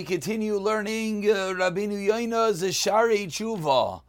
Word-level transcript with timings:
We 0.00 0.04
continue 0.04 0.56
learning 0.58 1.30
uh, 1.30 1.54
Rabbeinu 1.54 2.08
Yoina's 2.08 2.64
Sharei 2.64 3.28
Tshuva. 3.28 4.02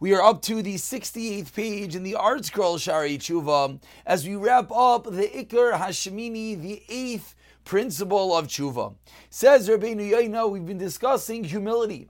We 0.00 0.14
are 0.14 0.22
up 0.22 0.40
to 0.44 0.62
the 0.62 0.76
68th 0.76 1.52
page 1.52 1.94
in 1.94 2.04
the 2.04 2.14
Art 2.14 2.46
Scroll 2.46 2.78
Sharei 2.78 3.18
Tshuva 3.18 3.78
as 4.06 4.26
we 4.26 4.34
wrap 4.34 4.72
up 4.72 5.04
the 5.04 5.28
Iker 5.28 5.74
Hashemini, 5.74 6.58
the 6.58 6.82
eighth 6.88 7.34
principle 7.66 8.34
of 8.34 8.46
Tshuva. 8.46 8.94
Says 9.28 9.68
Rabbeinu 9.68 10.10
Yoina, 10.10 10.50
we've 10.50 10.64
been 10.64 10.78
discussing 10.78 11.44
humility, 11.44 12.08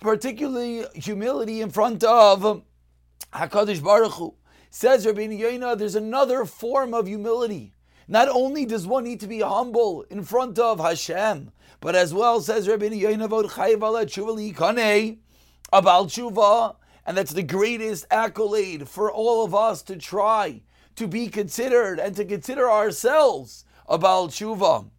particularly 0.00 0.86
humility 0.94 1.60
in 1.60 1.68
front 1.68 2.02
of 2.04 2.62
HaKadosh 3.34 3.84
Baruch 3.84 4.12
Hu. 4.12 4.34
Says 4.70 5.04
Rabbeinu 5.04 5.38
Yoina, 5.38 5.76
there's 5.76 5.94
another 5.94 6.46
form 6.46 6.94
of 6.94 7.06
humility. 7.06 7.74
Not 8.06 8.28
only 8.28 8.66
does 8.66 8.86
one 8.86 9.04
need 9.04 9.20
to 9.20 9.26
be 9.26 9.40
humble 9.40 10.02
in 10.10 10.24
front 10.24 10.58
of 10.58 10.78
Hashem, 10.78 11.50
but 11.80 11.94
as 11.94 12.12
well 12.12 12.40
says 12.40 12.68
Rabbi 12.68 12.88
Yoinavod 12.88 13.54
Kane 13.54 15.18
about 15.72 16.08
Tshuva, 16.08 16.76
and 17.06 17.16
that's 17.16 17.32
the 17.32 17.42
greatest 17.42 18.06
accolade 18.10 18.88
for 18.88 19.10
all 19.10 19.44
of 19.44 19.54
us 19.54 19.82
to 19.82 19.96
try 19.96 20.60
to 20.96 21.08
be 21.08 21.28
considered 21.28 21.98
and 21.98 22.14
to 22.16 22.24
consider 22.24 22.70
ourselves 22.70 23.64
about 23.88 24.30
Tshuva. 24.30 24.90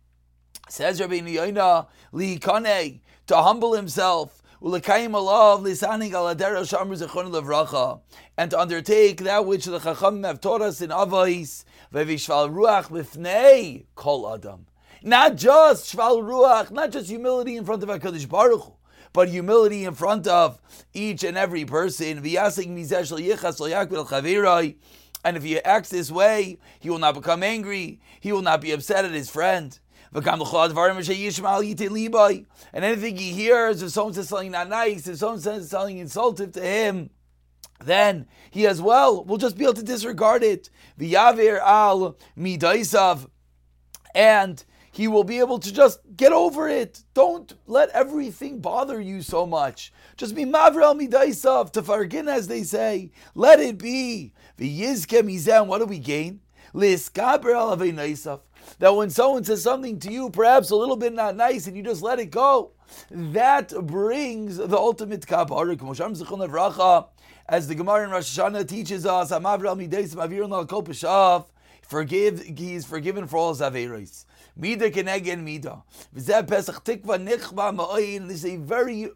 Says 0.68 1.00
Rabbi 1.00 1.20
Yoina 1.20 1.88
Li 2.12 2.38
Kane 2.38 3.02
to 3.28 3.38
humble 3.38 3.74
himself 3.74 4.42
and 4.68 4.82
to 8.50 8.60
undertake 8.60 9.22
that 9.22 9.46
which 9.46 9.66
the 9.66 9.78
Chachamim 9.78 10.26
have 10.26 10.42
taught 10.42 10.64
us 10.64 10.82
in 10.82 10.90
Avais, 10.90 11.64
ruach 11.94 12.90
b'fnei 12.90 13.86
kol 13.94 14.34
adam. 14.34 14.66
Not 15.04 15.36
just 15.36 15.96
shval 15.96 16.24
ruach, 16.24 16.72
not 16.72 16.90
just 16.90 17.10
humility 17.10 17.58
in 17.58 17.64
front 17.64 17.84
of 17.84 17.90
Hakadosh 17.90 18.28
Baruch 18.28 18.64
Hu, 18.64 18.74
but 19.14 19.30
humility 19.30 19.86
in 19.86 19.94
front 19.94 20.26
of 20.26 20.60
each 20.96 21.24
and 21.24 21.38
every 21.38 21.66
person. 21.66 22.18
And 22.18 22.26
if 25.38 25.44
he 25.44 25.60
acts 25.60 25.90
this 25.90 26.12
way, 26.12 26.58
he 26.80 26.90
will 26.90 26.98
not 26.98 27.14
become 27.14 27.44
angry. 27.44 28.02
He 28.20 28.32
will 28.32 28.42
not 28.42 28.62
be 28.62 28.72
upset 28.72 29.06
at 29.06 29.12
his 29.12 29.30
friend. 29.30 29.80
And 30.16 30.46
anything 32.74 33.18
he 33.18 33.32
hears, 33.34 33.82
if 33.82 33.92
someone 33.92 34.14
says 34.14 34.30
something 34.30 34.52
not 34.52 34.70
nice, 34.70 35.08
if 35.08 35.18
someone 35.18 35.42
says 35.42 35.70
something 35.70 35.98
insultive 35.98 36.54
to 36.54 36.62
him, 36.62 37.10
then 37.84 38.26
he 38.50 38.66
as 38.66 38.82
well 38.82 39.26
will 39.26 39.38
just 39.38 39.58
be 39.58 39.66
able 39.66 39.74
to 39.74 39.84
disregard 39.84 40.42
it. 40.42 40.70
V'yavir 40.98 41.60
al 41.60 42.18
midaisav, 42.38 43.28
and 44.14 44.64
he 44.90 45.10
will 45.10 45.26
be 45.26 45.40
able 45.40 45.60
to 45.60 45.74
just 45.74 46.00
get 46.16 46.32
over 46.32 46.70
it. 46.70 47.04
Don't 47.14 47.54
let 47.68 47.90
everything 47.90 48.62
bother 48.62 49.02
you 49.02 49.22
so 49.22 49.46
much. 49.46 49.92
Just 50.16 50.34
be 50.34 50.46
mavrel 50.46 50.98
midaisav, 50.98 51.74
tafargin 51.74 52.30
as 52.30 52.48
they 52.48 52.64
say. 52.64 53.12
Let 53.34 53.60
it 53.60 53.78
be. 53.78 54.32
V'yizke 54.58 55.22
mizan, 55.24 55.68
what 55.68 55.80
do 55.80 55.86
we 55.86 56.00
gain? 56.00 56.40
Liskaber 56.74 57.54
al 57.54 57.76
that 58.80 58.96
when 58.96 59.10
someone 59.10 59.44
says 59.44 59.64
something 59.64 60.00
to 60.00 60.12
you, 60.12 60.30
perhaps 60.30 60.70
a 60.72 60.76
little 60.76 60.96
bit 60.96 61.14
not 61.14 61.36
nice, 61.36 61.68
and 61.68 61.76
you 61.78 61.84
just 61.84 62.02
let 62.02 62.20
it 62.20 62.32
go, 62.32 62.72
that 63.10 63.74
brings 63.86 64.58
the 64.58 64.78
ultimate 64.78 65.26
kaparik. 65.26 65.82
As 67.48 67.68
the 67.68 67.76
Gemara 67.76 68.06
in 68.06 68.10
Rosh 68.10 68.40
Hashanah 68.40 68.68
teaches 68.68 69.06
us, 69.06 69.32
forgive, 71.88 72.42
he 72.42 72.74
is 72.74 72.86
forgiven 72.86 73.28
for 73.28 73.38
all 73.38 73.54
his 73.54 73.62
averis. 73.62 74.26
Mida 74.58 74.90
mida. 75.38 75.84
This 76.14 76.30
is 78.30 78.46
a 78.46 78.56
very 78.58 79.10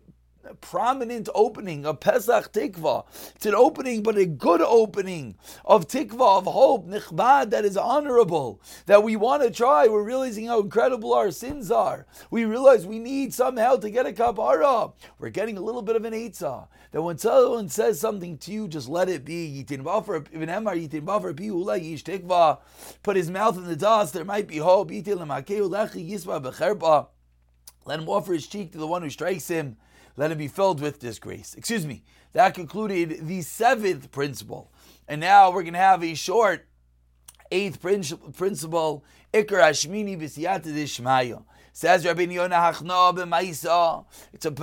prominent 0.61 1.29
opening 1.33 1.85
of 1.85 1.99
Pesach 1.99 2.51
Tikva. 2.53 3.05
It's 3.35 3.45
an 3.45 3.55
opening, 3.55 4.03
but 4.03 4.17
a 4.17 4.25
good 4.25 4.61
opening 4.61 5.35
of 5.65 5.87
Tikva, 5.87 6.39
of 6.39 6.45
hope, 6.45 6.87
Nichbad, 6.87 7.49
that 7.51 7.65
is 7.65 7.77
honorable, 7.77 8.61
that 8.85 9.03
we 9.03 9.15
want 9.15 9.43
to 9.43 9.51
try. 9.51 9.87
We're 9.87 10.03
realizing 10.03 10.47
how 10.47 10.61
incredible 10.61 11.13
our 11.13 11.31
sins 11.31 11.71
are. 11.71 12.05
We 12.31 12.45
realize 12.45 12.85
we 12.85 12.99
need 12.99 13.33
somehow 13.33 13.75
to 13.77 13.89
get 13.89 14.05
a 14.05 14.11
kapara. 14.11 14.93
We're 15.17 15.29
getting 15.29 15.57
a 15.57 15.61
little 15.61 15.81
bit 15.81 15.95
of 15.95 16.05
an 16.05 16.13
Eitzah. 16.13 16.67
That 16.91 17.01
when 17.01 17.17
someone 17.17 17.69
says 17.69 17.99
something 17.99 18.37
to 18.39 18.51
you, 18.51 18.67
just 18.67 18.89
let 18.89 19.09
it 19.09 19.25
be. 19.25 19.65
Put 23.03 23.15
his 23.15 23.29
mouth 23.29 23.57
in 23.57 23.65
the 23.65 23.75
dust, 23.75 24.13
there 24.13 24.25
might 24.25 24.47
be 24.47 24.57
hope. 24.57 24.91
Let 27.85 27.99
him 27.99 28.09
offer 28.09 28.33
his 28.33 28.47
cheek 28.47 28.71
to 28.71 28.77
the 28.77 28.87
one 28.87 29.01
who 29.01 29.09
strikes 29.09 29.47
him 29.47 29.77
let 30.19 30.31
it 30.31 30.37
be 30.37 30.49
filled 30.49 30.81
with 30.81 30.99
disgrace. 30.99 31.55
Excuse 31.55 31.85
me. 31.87 32.03
That 32.33 32.53
concluded 32.53 33.25
the 33.25 33.41
seventh 33.41 34.11
principle. 34.11 34.69
And 35.07 35.21
now 35.21 35.49
we're 35.49 35.61
going 35.63 35.75
to 35.75 35.79
have 35.79 36.03
a 36.03 36.13
short 36.13 36.67
eighth 37.51 37.81
principle, 37.81 39.05
Ikar 39.33 39.61
Hashmini 39.61 40.19
B'siyata. 40.19 41.43
Says 41.71 42.05
Rabbi 42.05 42.23
Yonah 42.23 42.55
Hachna 42.55 43.15
b'Maisa. 43.15 44.05
It's 44.33 44.45
a 44.45 44.53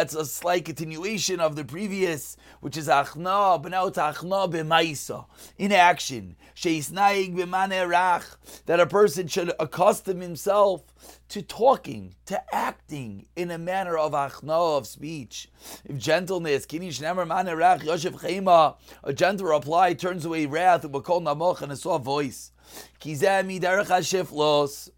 it's 0.00 0.14
a 0.14 0.24
slight 0.24 0.64
continuation 0.64 1.40
of 1.40 1.56
the 1.56 1.64
previous, 1.64 2.36
which 2.60 2.76
is 2.76 2.88
Achna, 2.88 3.62
but 3.62 3.70
now 3.70 3.86
it's 3.86 3.98
Achna 3.98 4.50
b'Maisa 4.50 5.26
in 5.58 5.72
action. 5.72 6.36
Sheisnaig 6.56 7.36
b'Manerach 7.36 8.36
that 8.66 8.80
a 8.80 8.86
person 8.86 9.26
should 9.26 9.52
accustom 9.60 10.20
himself 10.20 10.82
to 11.28 11.42
talking, 11.42 12.14
to 12.26 12.42
acting 12.54 13.26
in 13.36 13.50
a 13.50 13.58
manner 13.58 13.98
of 13.98 14.12
Achna 14.12 14.78
of 14.78 14.86
speech. 14.86 15.48
If 15.84 15.98
gentleness, 15.98 16.66
Kinish 16.66 17.00
Nemer 17.00 17.26
Manerach 17.26 17.82
Yosef 17.84 18.14
Chema, 18.14 18.76
a 19.02 19.12
gentle 19.12 19.48
reply 19.48 19.94
turns 19.94 20.24
away 20.24 20.46
wrath, 20.46 20.82
Ubakol 20.82 21.22
Namoch 21.22 21.62
and 21.62 21.72
a 21.72 21.76
soft 21.76 22.04
voice. 22.04 22.52
Kizeh 23.00 23.44
Miderach 23.44 23.86
Hashiflos 23.86 24.90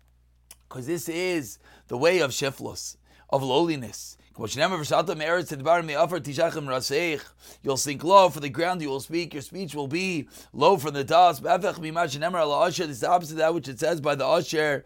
because 0.69 0.87
this 0.87 1.09
is 1.09 1.59
the 1.89 1.97
way 1.97 2.19
of 2.21 2.31
shiflos, 2.31 2.97
of 3.31 3.43
lowliness. 3.43 4.17
You'll 4.39 4.49
sink 7.79 8.05
low 8.05 8.29
for 8.29 8.41
the 8.41 8.51
ground 8.51 8.83
you 8.83 8.91
will 8.91 9.01
speak. 9.01 9.33
Your 9.33 9.43
speech 9.43 9.75
will 9.75 9.89
be 9.89 10.29
low 10.53 10.77
from 10.77 10.93
the 10.93 11.05
dust. 11.05 11.43
This 11.43 11.55
is 11.55 13.01
the 13.01 13.09
opposite 13.09 13.33
of 13.33 13.39
that 13.39 13.55
which 13.55 13.67
it 13.69 13.81
says 13.81 14.03
by 14.03 14.15
the 14.15 14.25
Azais. 14.25 14.83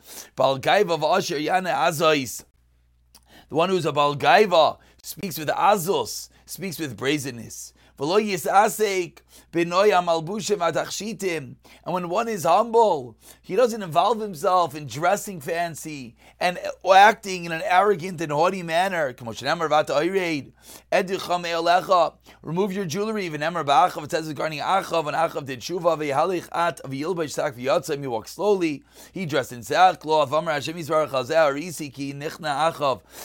The 3.49 3.57
one 3.57 3.69
who's 3.71 3.87
a 3.87 3.93
Balgaiva 3.93 4.79
speaks 5.03 5.37
with 5.37 5.49
Azos, 5.49 6.29
speaks 6.51 6.79
with 6.79 6.97
brazenness. 6.97 7.73
And 8.03 8.09
when 11.95 12.09
one 12.09 12.29
is 12.29 12.45
humble, 12.45 13.17
he 13.43 13.57
doesn't 13.57 13.83
involve 13.83 14.21
himself 14.21 14.75
in 14.75 14.87
dressing 14.87 15.39
fancy 15.43 16.17
and 16.41 16.59
acting 16.91 17.45
in 17.45 17.53
an 17.53 17.61
arrogant 17.63 18.19
and 18.23 18.33
haughty 18.33 18.63
manner. 18.63 19.15
Remove 22.43 22.73
your 22.73 22.87
jewelry. 22.87 23.27
Even 23.27 23.43
it 23.43 24.11
says 24.11 24.29
regarding 24.29 24.61
Achav, 24.61 25.07
and 25.07 25.15
Achav 25.15 25.45
did 25.45 25.61
Shuva, 25.61 25.99
ve'halich 25.99 26.49
at 26.53 26.81
v'yilbash 26.85 27.33
sak 27.33 27.55
v'yotzim, 27.55 28.01
he 28.01 28.07
walks 28.07 28.33
slowly. 28.33 28.83
He 29.13 29.27
dressed 29.27 29.53
in 29.53 29.63
sackcloth. 29.63 30.31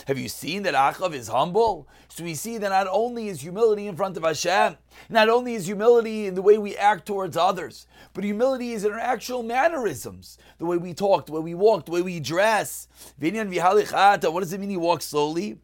Have 0.08 0.18
you 0.18 0.28
seen 0.28 0.64
that 0.64 0.74
Achav 0.74 1.14
is 1.14 1.30
humble? 1.30 1.88
So 2.10 2.26
we 2.26 2.36
see 2.36 2.58
that 2.58 2.70
not 2.70 2.88
only 2.92 3.15
is 3.18 3.42
humility 3.42 3.88
in 3.88 3.96
front 3.96 4.18
of 4.18 4.24
Hashem, 4.24 4.78
not 5.10 5.30
only 5.30 5.56
is 5.56 5.66
humility 5.66 6.28
in 6.28 6.36
the 6.36 6.42
way 6.42 6.58
we 6.58 6.76
act 6.76 7.06
towards 7.06 7.36
others, 7.36 7.88
but 8.14 8.24
humility 8.24 8.74
is 8.74 8.86
in 8.86 8.92
our 8.92 9.00
actual 9.00 9.44
mannerisms, 9.44 10.38
the 10.58 10.66
way 10.66 10.78
we 10.78 10.94
talk, 10.94 11.26
the 11.26 11.32
way 11.32 11.42
we 11.42 11.56
walk, 11.56 11.86
the 11.86 11.92
way 11.92 12.02
we 12.02 12.20
dress. 12.20 12.88
What 13.18 13.34
does 13.34 14.54
it 14.54 14.60
mean 14.60 14.70
he 14.70 14.78
walks 14.78 15.06
slowly? 15.06 15.58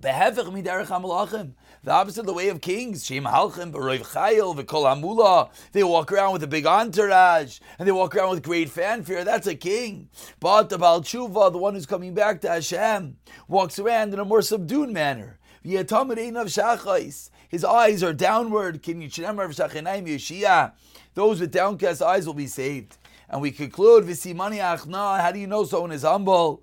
The 0.00 0.10
opposite 1.90 2.20
of 2.20 2.26
the 2.26 2.32
way 2.32 2.48
of 2.48 2.60
kings. 2.60 3.08
They 3.08 3.20
walk 3.20 3.58
around 6.12 6.32
with 6.32 6.42
a 6.42 6.48
big 6.48 6.66
entourage 6.66 7.60
and 7.78 7.86
they 7.86 7.92
walk 7.92 8.16
around 8.16 8.30
with 8.30 8.42
great 8.42 8.70
fanfare. 8.70 9.24
That's 9.24 9.46
a 9.46 9.54
king. 9.54 10.08
But 10.40 10.70
the 10.70 10.78
Baal 10.78 11.02
Tshuva, 11.02 11.52
the 11.52 11.58
one 11.58 11.74
who's 11.74 11.86
coming 11.86 12.14
back 12.14 12.40
to 12.40 12.48
Hashem, 12.48 13.18
walks 13.46 13.78
around 13.78 14.14
in 14.14 14.18
a 14.18 14.24
more 14.24 14.42
subdued 14.42 14.90
manner. 14.90 15.38
His 15.64 17.64
eyes 17.64 18.02
are 18.02 18.12
downward. 18.12 18.82
Those 18.82 19.00
with 21.40 21.52
downcast 21.52 22.02
eyes 22.02 22.26
will 22.26 22.34
be 22.34 22.46
saved. 22.46 22.98
And 23.30 23.40
we 23.40 23.50
conclude, 23.50 24.04
Visimani 24.04 24.58
Achna, 24.58 25.20
how 25.20 25.32
do 25.32 25.38
you 25.38 25.46
know 25.46 25.64
someone 25.64 25.92
is 25.92 26.02
humble? 26.02 26.62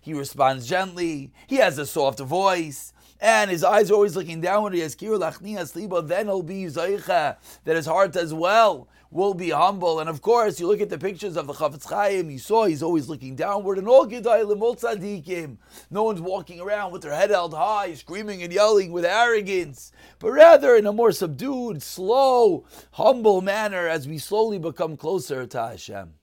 He 0.00 0.14
responds 0.14 0.66
gently, 0.66 1.30
he 1.46 1.56
has 1.56 1.78
a 1.78 1.84
soft 1.84 2.20
voice, 2.20 2.94
and 3.20 3.50
his 3.50 3.64
eyes 3.64 3.90
are 3.90 3.94
always 3.94 4.16
looking 4.16 4.40
downward. 4.40 4.74
He 4.74 4.80
has 4.80 4.94
then 4.94 6.26
he'll 6.26 6.42
be 6.42 6.64
Zaycha, 6.64 7.36
that 7.64 7.76
his 7.76 7.86
heart 7.86 8.16
as 8.16 8.32
well 8.32 8.88
will 9.10 9.34
be 9.34 9.50
humble. 9.50 10.00
And 10.00 10.08
of 10.08 10.22
course, 10.22 10.60
you 10.60 10.66
look 10.66 10.80
at 10.80 10.88
the 10.88 10.98
pictures 10.98 11.36
of 11.36 11.46
the 11.46 11.52
Chafetz 11.52 11.88
Chaim, 11.88 12.30
you 12.30 12.38
saw 12.38 12.64
he's 12.64 12.82
always 12.82 13.08
looking 13.08 13.34
downward, 13.34 13.78
and 13.78 13.88
all 13.88 14.06
Gedailim, 14.06 14.62
all 14.62 14.76
Tzadikim. 14.76 15.56
No 15.90 16.04
one's 16.04 16.20
walking 16.20 16.60
around 16.60 16.92
with 16.92 17.02
their 17.02 17.14
head 17.14 17.30
held 17.30 17.54
high, 17.54 17.94
screaming 17.94 18.42
and 18.42 18.52
yelling 18.52 18.92
with 18.92 19.04
arrogance, 19.04 19.92
but 20.18 20.30
rather 20.30 20.76
in 20.76 20.86
a 20.86 20.92
more 20.92 21.12
subdued, 21.12 21.82
slow, 21.82 22.64
humble 22.92 23.40
manner 23.42 23.88
as 23.88 24.06
we 24.06 24.18
slowly 24.18 24.58
become 24.58 24.96
closer 24.96 25.46
to 25.46 25.60
Hashem. 25.60 26.14